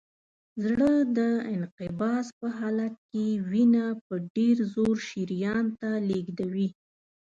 زړه 0.63 0.91
د 1.17 1.19
انقباض 1.55 2.25
په 2.39 2.47
حالت 2.59 2.93
کې 3.09 3.25
وینه 3.51 3.85
په 4.05 4.15
ډېر 4.35 4.57
زور 4.73 4.95
شریان 5.09 5.65
ته 5.79 5.89
لیږدوي. 6.09 6.67